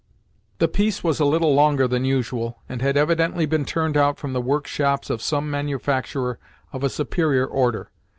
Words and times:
The 0.57 0.67
piece 0.67 1.03
was 1.03 1.19
a 1.19 1.25
little 1.25 1.53
longer 1.53 1.87
than 1.87 2.05
usual, 2.05 2.57
and 2.67 2.81
had 2.81 2.97
evidently 2.97 3.45
been 3.45 3.65
turned 3.65 3.95
out 3.95 4.17
from 4.17 4.33
the 4.33 4.41
work 4.41 4.65
shops 4.65 5.11
of 5.11 5.21
some 5.21 5.47
manufacturer 5.51 6.39
of 6.73 6.83
a 6.83 6.89
superior 6.89 7.45
order. 7.45 7.91